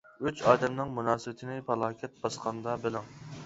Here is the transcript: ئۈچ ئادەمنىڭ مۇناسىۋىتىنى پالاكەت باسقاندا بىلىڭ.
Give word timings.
ئۈچ 0.27 0.39
ئادەمنىڭ 0.53 0.95
مۇناسىۋىتىنى 0.95 1.59
پالاكەت 1.69 2.19
باسقاندا 2.27 2.77
بىلىڭ. 2.87 3.17